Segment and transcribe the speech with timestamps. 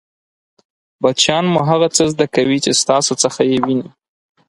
[1.01, 3.89] بچیان مو هغه څه ښه زده کوي چې ستاسو څخه يې ویني!